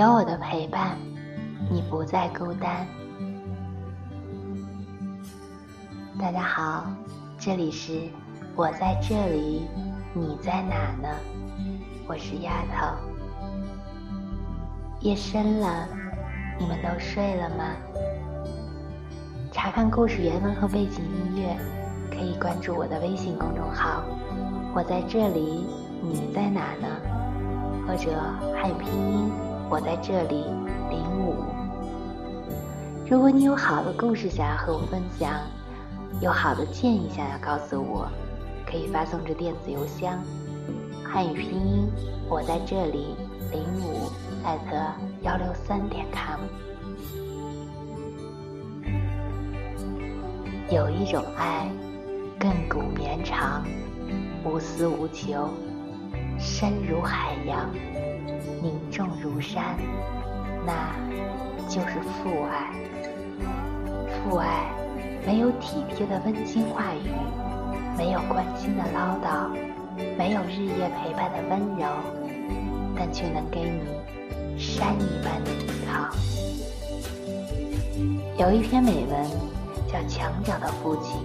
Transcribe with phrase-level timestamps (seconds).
[0.00, 0.96] 有我的陪伴，
[1.70, 2.86] 你不再孤单。
[6.18, 6.86] 大家好，
[7.38, 8.08] 这里是
[8.56, 9.68] 我在这里，
[10.14, 11.14] 你在哪呢？
[12.06, 12.96] 我是丫头。
[15.00, 15.86] 夜深了，
[16.58, 17.64] 你们都睡了吗？
[19.52, 21.54] 查看故事原文和背景音乐，
[22.08, 24.02] 可以关注我的微信公众号。
[24.72, 25.66] 我在这里，
[26.00, 26.88] 你在哪呢？
[27.86, 28.10] 或者
[28.54, 29.30] 汉语拼音，
[29.70, 30.46] 我在这里
[30.90, 31.36] 零五。
[33.08, 35.30] 如果你有好的故事想要和我分享，
[36.20, 38.08] 有好的建议想要告诉我，
[38.66, 40.18] 可以发送至电子邮箱，
[41.04, 41.88] 汉语拼音，
[42.28, 43.14] 我在这里
[43.52, 44.10] 零五
[44.42, 44.76] 艾特
[45.22, 46.40] 幺六三点 com。
[50.68, 51.70] 有一种爱，
[52.40, 53.64] 亘古绵长。
[54.42, 55.48] 无私无求，
[56.40, 57.70] 深如海洋，
[58.62, 59.76] 凝重如山，
[60.66, 60.94] 那
[61.68, 62.72] 就是父爱。
[64.24, 64.70] 父爱
[65.26, 67.10] 没有体贴的温馨话语，
[67.96, 69.48] 没有关心的唠叨，
[70.16, 71.86] 没有日夜陪伴的温柔，
[72.96, 76.08] 但却能给你山一般的依靠。
[78.38, 79.30] 有一篇美文
[79.90, 81.20] 叫《墙角的父亲》，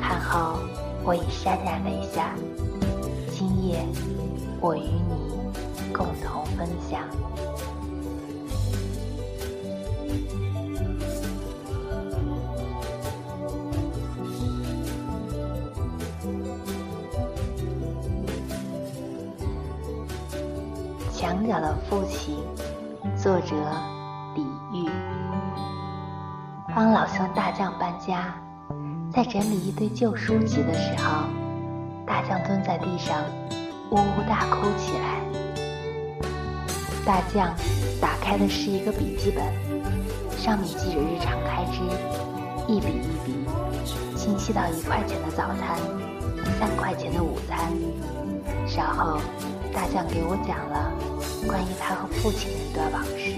[0.00, 0.58] 看后。
[1.04, 2.32] 我已潸然泪下，
[3.32, 3.84] 今夜
[4.60, 5.32] 我与你
[5.92, 7.00] 共同分享。
[21.14, 22.36] 墙角的父亲，
[23.16, 23.54] 作者
[24.34, 24.90] 李煜。
[26.74, 28.34] 帮老兄大将搬家。
[29.12, 31.24] 在整理一堆旧书籍的时候，
[32.06, 33.22] 大将蹲在地上，
[33.90, 35.21] 呜呜大哭起来。
[37.04, 37.54] 大将
[38.00, 39.44] 打开的是一个笔记本，
[40.38, 41.80] 上面记着日常开支，
[42.68, 43.44] 一笔一笔，
[44.16, 45.78] 清晰到一块钱的早餐，
[46.58, 47.72] 三块钱的午餐。
[48.66, 49.18] 稍后，
[49.72, 50.92] 大将给我讲了
[51.46, 53.34] 关于他和父亲的一段往事。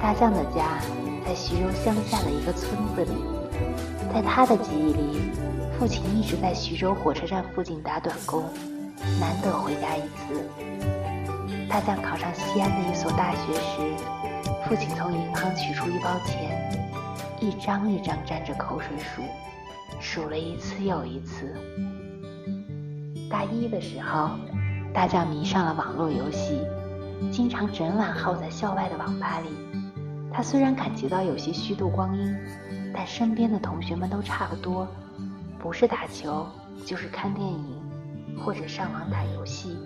[0.00, 0.80] 大将的家。
[1.28, 3.10] 在徐州乡下的一个村子里，
[4.14, 5.32] 在他的记忆里，
[5.76, 8.44] 父亲一直在徐州火车站附近打短工，
[9.18, 10.48] 难得回家一次。
[11.68, 13.94] 大将考上西安的一所大学时，
[14.64, 16.88] 父亲从银行取出一包钱，
[17.40, 19.22] 一张一张沾着口水数，
[20.00, 21.52] 数了一次又一次。
[23.28, 24.30] 大一的时候，
[24.94, 26.62] 大将迷上了网络游戏，
[27.32, 29.48] 经常整晚耗在校外的网吧里。
[30.32, 32.36] 他虽然感觉到有些虚度光阴，
[32.94, 34.86] 但身边的同学们都差不多，
[35.58, 36.46] 不是打球
[36.84, 37.82] 就是看电影，
[38.38, 39.76] 或者上网打游戏。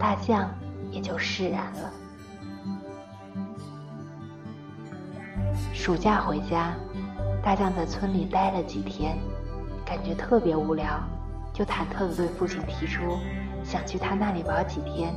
[0.00, 0.50] 大将
[0.90, 1.92] 也就释然了。
[5.72, 6.74] 暑假回家，
[7.42, 9.16] 大将在村里待了几天，
[9.84, 10.98] 感觉特别无聊，
[11.52, 13.18] 就忐忑地对父亲提出
[13.62, 15.14] 想去他那里玩几天，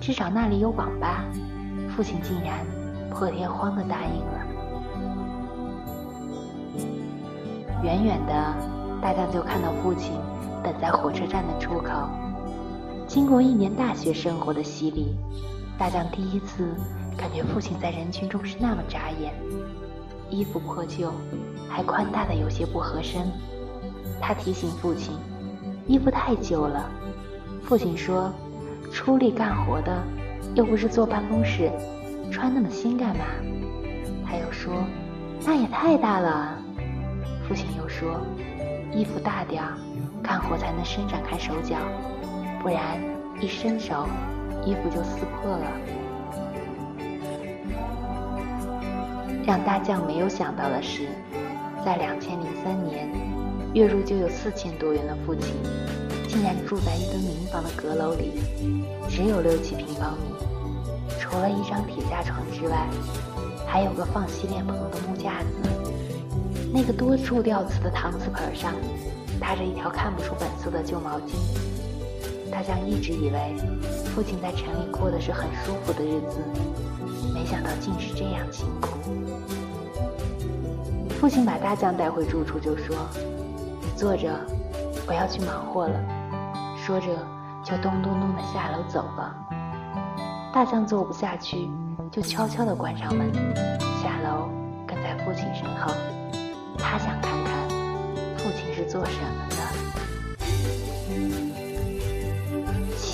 [0.00, 1.24] 至少那里有网吧。
[1.94, 2.64] 父亲竟然。
[3.10, 4.46] 破天荒的答应了。
[7.84, 8.32] 远远的，
[9.00, 10.14] 大将就看到父亲
[10.64, 11.92] 等在火车站的出口。
[13.14, 15.14] 经过一年大学生活的洗礼，
[15.78, 16.74] 大将第一次
[17.16, 19.32] 感觉父亲在人群中是那么扎眼。
[20.30, 21.12] 衣服破旧，
[21.68, 23.24] 还宽大的有些不合身。
[24.20, 25.16] 他提醒父亲，
[25.86, 26.90] 衣服太旧了。
[27.62, 28.32] 父亲说，
[28.90, 29.96] 出力干活的，
[30.56, 31.70] 又不是坐办公室。
[32.32, 33.24] 穿那么新干嘛？
[34.26, 34.74] 他又说
[35.46, 36.58] ：“那也太大了。”
[37.46, 38.20] 父亲又说
[38.92, 39.78] ：“衣服大点儿，
[40.20, 41.76] 干活才能伸展开手脚，
[42.64, 42.98] 不然
[43.42, 44.08] 一伸手，
[44.64, 45.66] 衣服就撕破了。”
[49.46, 51.06] 让大将没有想到的是，
[51.84, 53.06] 在两千零三年，
[53.74, 55.54] 月入就有四千多元的父亲，
[56.26, 58.40] 竟然住在一栋民房的阁楼里，
[59.10, 60.34] 只有六七平方米。
[61.20, 62.88] 除了一张铁架床之外，
[63.66, 65.46] 还有个放洗脸盆的木架子。
[66.72, 68.72] 那个多处掉瓷的搪瓷盆上，
[69.38, 71.34] 搭着一条看不出本色的旧毛巾。
[72.54, 73.56] 大将一直以为
[74.14, 76.38] 父亲在城里过的是很舒服的日子，
[77.34, 78.96] 没想到竟是这样辛苦。
[81.18, 82.94] 父亲把大将带回住处，就说
[83.82, 84.32] ：“你坐着，
[85.08, 86.00] 我要去忙活了。”
[86.78, 87.08] 说着，
[87.64, 89.34] 就咚咚咚的下楼走了。
[90.52, 91.68] 大将坐不下去，
[92.12, 93.34] 就悄悄地关上门，
[94.00, 94.48] 下楼
[94.86, 95.92] 跟在父亲身后。
[96.78, 97.68] 他想看看
[98.38, 99.56] 父亲是做什么的。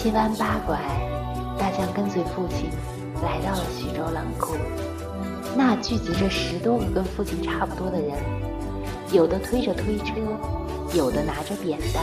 [0.03, 0.81] 七弯八拐，
[1.59, 2.71] 大象跟随父亲
[3.23, 4.57] 来到了徐州冷库，
[5.55, 8.17] 那聚集着十多个跟父亲差不多的人，
[9.13, 10.15] 有的推着推车，
[10.95, 12.03] 有的拿着扁担。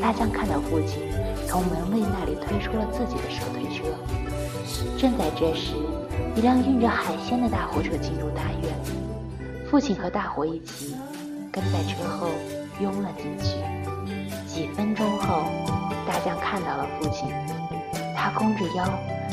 [0.00, 1.02] 大象看到父亲
[1.46, 3.84] 从门卫那里推出了自己的手推车。
[4.96, 5.74] 正在这时，
[6.34, 8.74] 一辆运着海鲜的大货车进入大院，
[9.70, 10.96] 父亲和大伙一起
[11.52, 12.28] 跟在车后
[12.80, 13.58] 拥了进去。
[14.46, 15.42] 几分钟后，
[16.06, 17.28] 大象看到了父亲，
[18.14, 18.84] 他弓着腰，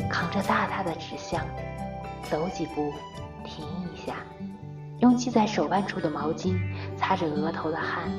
[0.10, 1.46] 扛着大大的纸箱，
[2.30, 2.94] 走几步，
[3.44, 4.16] 停一下，
[5.00, 6.58] 用系在手腕处的毛巾
[6.98, 8.10] 擦着额头的汗，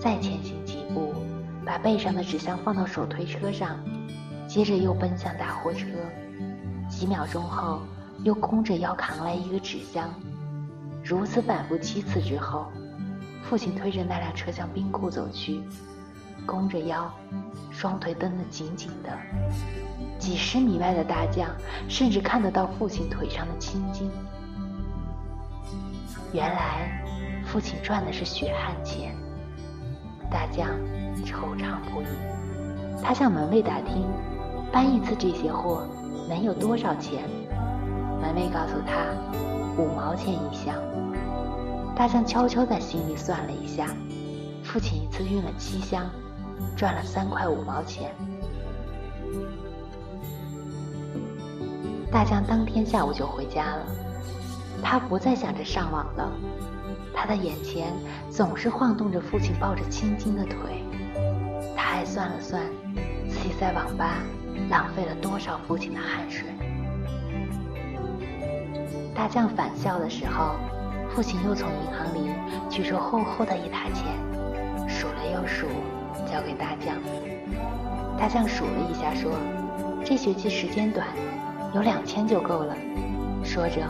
[0.00, 1.14] 再前行几步，
[1.64, 3.78] 把背上的纸箱放到手推车上，
[4.48, 5.86] 接着又奔向大货车。
[6.88, 7.80] 几秒钟后，
[8.24, 10.12] 又弓着腰扛来一个纸箱，
[11.04, 12.66] 如此反复七次之后，
[13.42, 15.60] 父亲推着那辆车向冰库走去，
[16.48, 17.12] 弓着腰，
[17.70, 19.10] 双腿蹬得紧紧的。
[20.18, 21.46] 几十米外的大将
[21.88, 24.10] 甚至看得到父亲腿上的青筋。
[26.32, 27.04] 原来，
[27.46, 29.14] 父亲赚的是血汗钱。
[30.30, 30.68] 大将
[31.22, 32.06] 惆怅不已，
[33.02, 34.06] 他向门卫打听，
[34.72, 35.86] 搬一次这些货。
[36.28, 37.24] 能有多少钱？
[38.20, 39.06] 门卫告诉他，
[39.80, 40.74] 五毛钱一箱。
[41.94, 43.86] 大象悄悄在心里算了一下，
[44.62, 46.04] 父亲一次运了七箱，
[46.76, 48.14] 赚了三块五毛钱。
[52.10, 53.86] 大将当天下午就回家了，
[54.82, 56.32] 他不再想着上网了，
[57.12, 57.92] 他的眼前
[58.30, 60.82] 总是晃动着父亲抱着青筋的腿。
[61.76, 62.62] 他还算了算，
[63.28, 64.16] 自己在网吧。
[64.70, 66.44] 浪费了多少父亲的汗水？
[69.14, 70.56] 大将返校的时候，
[71.14, 72.30] 父亲又从银行里
[72.68, 74.06] 取出厚厚的一沓钱，
[74.88, 75.66] 数了又数，
[76.30, 76.96] 交给大将。
[78.18, 79.32] 大将数了一下，说
[80.04, 81.06] ：“这学期时间短，
[81.74, 82.76] 有两千就够了。”
[83.44, 83.80] 说着，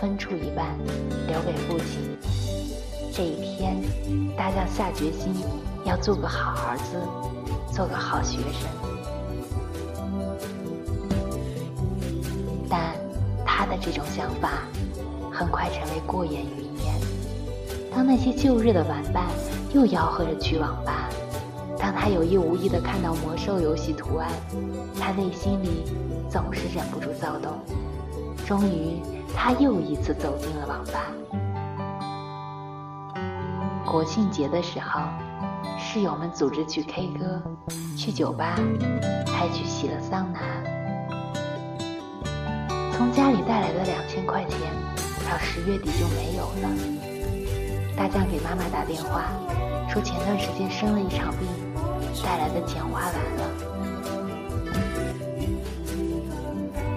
[0.00, 0.66] 分出一半，
[1.26, 2.16] 留给父亲。
[3.12, 3.76] 这一天，
[4.36, 5.34] 大将下决心
[5.84, 6.96] 要做个好儿子，
[7.74, 8.68] 做个好学生。
[12.70, 12.94] 但
[13.44, 14.62] 他的这种想法
[15.30, 16.94] 很快成为过眼云烟。
[17.94, 19.26] 当那些旧日的玩伴
[19.74, 21.01] 又吆喝着去网吧，
[21.82, 24.30] 当他有意无意地看到魔兽游戏图案，
[25.00, 25.82] 他内心里
[26.30, 27.58] 总是忍不住躁动。
[28.46, 29.02] 终于，
[29.34, 31.10] 他又一次走进了网吧。
[33.84, 35.00] 国庆节的时候，
[35.76, 37.42] 室友们组织去 K 歌、
[37.96, 38.54] 去酒吧，
[39.26, 40.40] 还去洗了桑拿。
[42.92, 44.56] 从家里带来的两千块钱，
[45.28, 46.70] 到十月底就没有了。
[47.96, 49.24] 大将给妈妈打电话，
[49.88, 51.48] 说前段时间生了一场病，
[52.22, 53.50] 带来的钱花完了。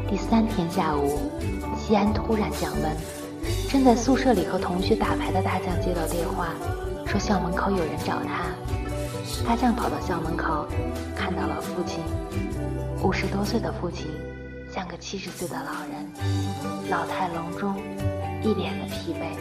[0.08, 1.32] 第三天下午，
[1.78, 2.96] 西安突然降温，
[3.70, 6.50] 正在宿舍里和同学打牌的大将接到电话，
[7.06, 8.46] 说校门口有人找他。
[9.48, 10.66] 大将跑到校门口，
[11.16, 12.04] 看到了父亲，
[13.04, 14.08] 五十多岁的父亲。
[14.72, 17.76] 像个七十岁的老人，老态龙钟，
[18.44, 19.34] 一脸的疲惫，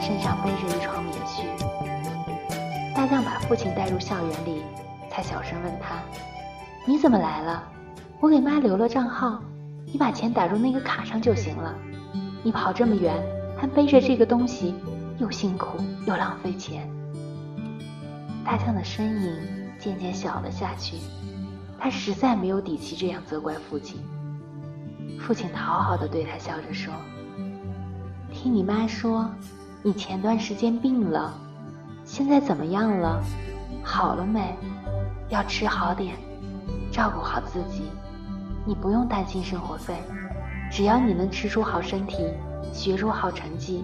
[0.00, 1.44] 身上背着一床棉絮。
[2.94, 4.62] 大将把父亲带入校园里，
[5.12, 6.02] 才小声问他
[6.88, 7.62] ：“你怎么来了？
[8.18, 9.42] 我给妈留了账号，
[9.84, 11.74] 你把钱打入那个卡上就行了。
[12.42, 13.22] 你跑这么远，
[13.54, 14.74] 还背着这个东西，
[15.18, 15.76] 又辛苦
[16.06, 16.88] 又浪费钱。”
[18.42, 19.36] 大象的身影
[19.78, 20.96] 渐渐小了下去，
[21.78, 24.00] 他实在没有底气这样责怪父亲。
[25.20, 26.90] 父亲讨好的对他笑着说
[28.32, 29.30] ：“听你妈说，
[29.82, 31.34] 你前段时间病了，
[32.02, 33.22] 现在怎么样了？
[33.84, 34.56] 好了没？
[35.32, 36.14] 要吃好点，
[36.92, 37.84] 照顾好自己。
[38.66, 39.96] 你不用担心生活费，
[40.70, 42.18] 只要你能吃出好身体，
[42.70, 43.82] 学出好成绩，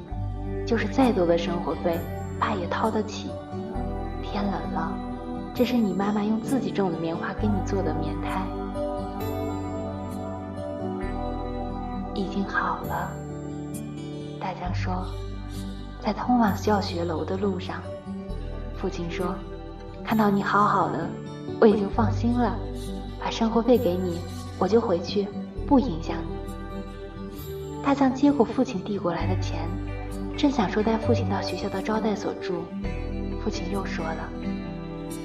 [0.66, 1.98] 就是再多的生活费，
[2.38, 3.30] 爸也掏得起。
[4.22, 4.92] 天冷了，
[5.54, 8.42] 这是你妈妈用自己种的棉花给你做的棉胎。”
[12.14, 13.10] 已经好了，
[14.38, 15.06] 大将说，
[15.98, 17.80] 在通往教学楼的路上，
[18.76, 19.34] 父亲说，
[20.04, 21.08] 看到你好好的，
[21.60, 22.56] 我也就放心了，
[23.20, 24.18] 把生活费给你，
[24.58, 25.26] 我就回去，
[25.66, 27.82] 不影响你。
[27.82, 29.60] 大将接过父亲递过来的钱，
[30.36, 32.62] 正想说带父亲到学校的招待所住，
[33.42, 34.28] 父亲又说了，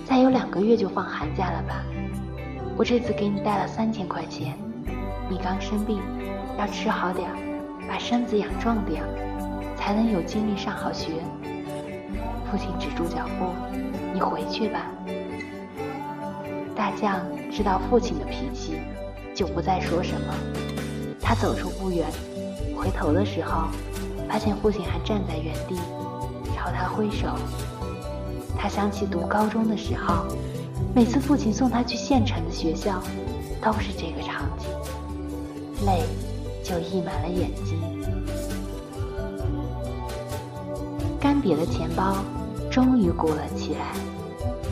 [0.06, 1.84] 再有两个月就放寒假了吧，
[2.77, 4.58] 我这次给你带了三千块钱，
[5.30, 6.00] 你刚生病。
[6.56, 7.27] 要吃好点，
[7.89, 9.03] 把身子养壮点，
[9.75, 11.13] 才能有精力上好学。
[12.46, 13.48] 父亲止住脚步
[14.13, 14.86] ：“你回去吧。”
[16.75, 18.80] 大将知道父亲的脾气，
[19.36, 20.34] 就不再说什么。
[21.22, 22.08] 他走出不远，
[22.75, 23.68] 回头的时候，
[24.27, 25.75] 发现父亲还站在原地，
[26.56, 27.27] 朝他挥手。
[28.58, 30.25] 他想起读高中的时候，
[30.96, 33.01] 每次父亲送他去县城的学校，
[33.62, 34.68] 都是这个场景，
[35.86, 36.01] 泪
[36.63, 37.80] 就溢满了眼睛。
[41.20, 42.18] 干瘪的钱包
[42.70, 43.94] 终于鼓了起来，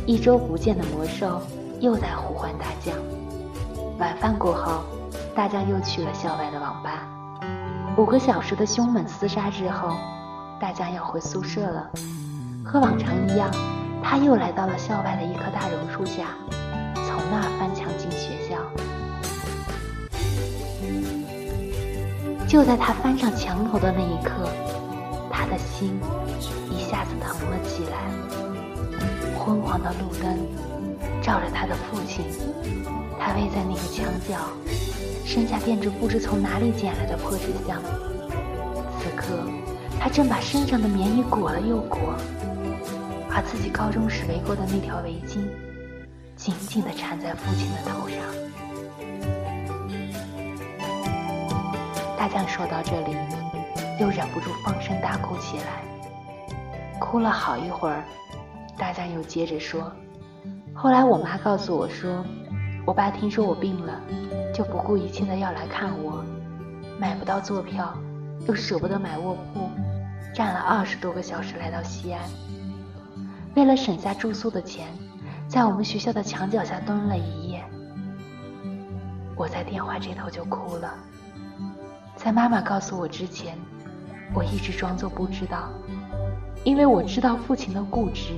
[0.06, 1.42] 一周不见的魔兽
[1.82, 2.96] 又在呼唤大将。
[3.98, 4.84] 晚饭过后，
[5.36, 7.08] 大将又去了校外的网吧。
[7.98, 9.98] 五个小时的凶猛厮杀之后，
[10.60, 11.90] 大将要回宿舍了。
[12.64, 13.50] 和往常一样。
[14.04, 16.30] 他又来到了校外的一棵大榕树下，
[16.96, 18.58] 从那儿翻墙进学校。
[22.48, 24.50] 就在他翻上墙头的那一刻，
[25.32, 26.00] 他的心
[26.72, 28.10] 一下子疼了起来。
[29.38, 30.36] 昏黄的路灯
[31.22, 32.26] 照着他的父亲，
[33.20, 34.38] 他偎在那个墙角，
[35.26, 37.82] 身下垫着不知从哪里捡来的破纸箱。
[39.00, 39.48] 此刻，
[40.00, 42.16] 他正把身上的棉衣裹了又裹。
[43.34, 45.48] 把自己高中时围过的那条围巾
[46.36, 48.18] 紧紧地缠在父亲的头上。
[52.18, 53.16] 大将说到这里，
[54.02, 55.82] 又忍不住放声大哭起来。
[57.00, 58.04] 哭了好一会儿，
[58.78, 59.90] 大将又接着说
[60.74, 62.26] ：“后来我妈告诉我说，
[62.86, 64.02] 我爸听说我病了，
[64.54, 66.24] 就不顾一切的要来看我，
[67.00, 67.94] 买不到坐票，
[68.48, 69.70] 又舍不得买卧铺，
[70.34, 72.22] 站了二十多个小时来到西安。”
[73.54, 74.88] 为了省下住宿的钱，
[75.48, 77.64] 在我们学校的墙角下蹲了一夜。
[79.36, 80.94] 我在电话这头就哭了。
[82.16, 83.58] 在妈妈告诉我之前，
[84.34, 85.70] 我一直装作不知道，
[86.64, 88.34] 因为我知道父亲的固执。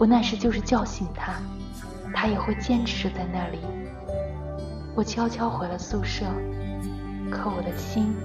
[0.00, 1.34] 我那时就是叫醒他，
[2.14, 3.58] 他也会坚持在那里。
[4.94, 6.24] 我悄悄回了宿舍，
[7.30, 8.16] 可我的心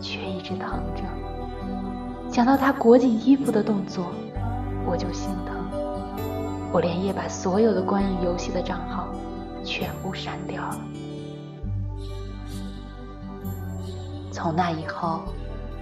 [0.00, 1.02] 却一直疼着。
[2.32, 4.12] 想到他裹紧衣服的动作。
[4.86, 5.56] 我就心疼，
[6.72, 9.08] 我连夜把所有的关于游戏的账号
[9.62, 10.80] 全部删掉了。
[14.32, 15.24] 从那以后，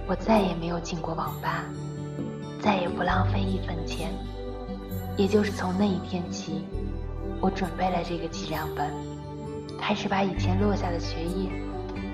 [0.07, 1.63] 我再也没有进过网吧，
[2.59, 4.11] 再也不浪费一分钱。
[5.17, 6.63] 也就是从那一天起，
[7.41, 8.89] 我准备了这个记账本，
[9.79, 11.49] 开始把以前落下的学业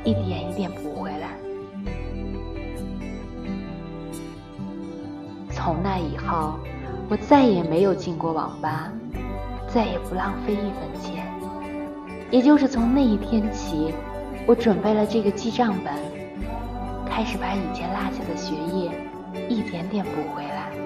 [0.03, 1.37] 一点一点补回来。
[5.51, 6.57] 从那以后。
[7.09, 8.89] 我再也没有进过网吧，
[9.67, 11.27] 再也不浪费一分钱。
[12.31, 13.93] 也就是从那一天起，
[14.47, 15.93] 我准备了这个记账本，
[17.05, 18.89] 开始把以前落下的学业
[19.49, 20.82] 一点点补回来。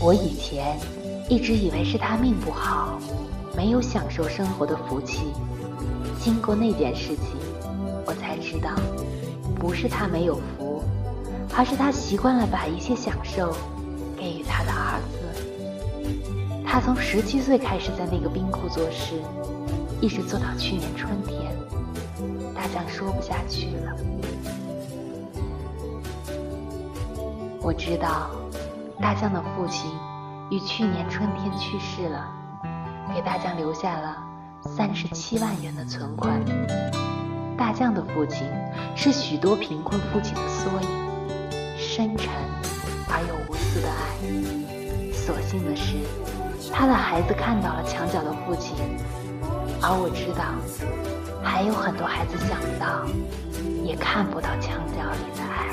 [0.00, 0.78] 我以前
[1.28, 2.98] 一直以为是他命不好，
[3.56, 5.32] 没有享受生活的福气。
[6.20, 7.36] 经过那件事情，
[8.06, 8.70] 我才知道，
[9.58, 10.82] 不是他没有福。
[11.56, 13.54] 而是他习惯了把一切享受
[14.16, 15.20] 给予他的儿子。
[16.66, 19.22] 他从十七岁开始在那个冰库做事，
[20.00, 21.56] 一直做到去年春天。
[22.52, 23.96] 大将说不下去了。
[27.60, 28.30] 我知道，
[29.00, 29.90] 大将的父亲
[30.50, 32.28] 于去年春天去世了，
[33.14, 34.16] 给大将留下了
[34.62, 36.40] 三十七万元的存款。
[37.56, 38.46] 大将的父亲
[38.96, 40.88] 是许多贫困父亲的缩影。
[41.76, 42.28] 深沉
[43.08, 45.12] 而又无私的爱。
[45.12, 45.96] 所幸的是，
[46.72, 48.74] 他的孩子看到了墙角的父亲，
[49.80, 50.44] 而我知道，
[51.42, 53.04] 还有很多孩子想不到，
[53.84, 55.68] 也看不到墙角里的爱。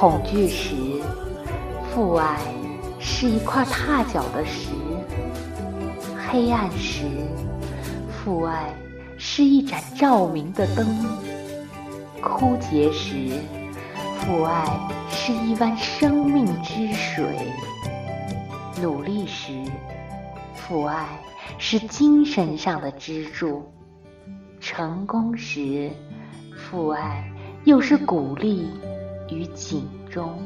[0.00, 0.74] 恐惧时，
[1.92, 2.40] 父爱
[2.98, 4.70] 是一块踏脚的石；
[6.16, 7.04] 黑暗时，
[8.08, 8.74] 父爱
[9.18, 10.86] 是一盏照明的灯。
[12.22, 13.42] 枯竭时，
[14.16, 14.64] 父爱
[15.10, 17.26] 是一湾生命之水；
[18.80, 19.52] 努力时，
[20.54, 21.08] 父爱
[21.58, 23.60] 是精神上的支柱；
[24.60, 25.90] 成功时，
[26.56, 27.30] 父爱
[27.64, 28.66] 又是鼓励
[29.30, 30.38] 与警钟。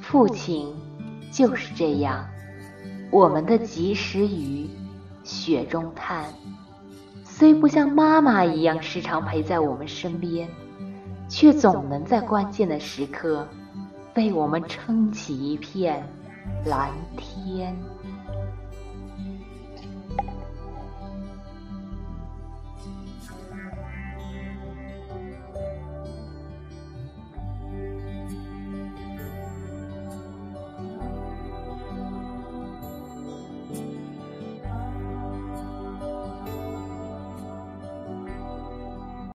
[0.00, 0.72] 父亲
[1.32, 2.24] 就是这样，
[3.10, 4.68] 我们的及时雨，
[5.22, 6.26] 雪中炭。
[7.24, 10.48] 虽不像妈妈一样时常陪在我们身边，
[11.28, 13.48] 却总能在关键的时刻
[14.14, 16.06] 为我们撑起一片
[16.64, 17.76] 蓝天。